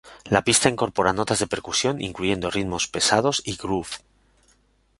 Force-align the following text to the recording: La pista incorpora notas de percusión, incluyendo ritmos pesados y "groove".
La 0.35 0.39
pista 0.45 0.67
incorpora 0.73 1.13
notas 1.17 1.37
de 1.41 1.45
percusión, 1.47 2.01
incluyendo 2.01 2.49
ritmos 2.49 2.87
pesados 2.87 3.39
y 3.45 3.55
"groove". 3.55 3.97